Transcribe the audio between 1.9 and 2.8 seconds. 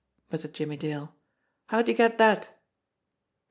get that?"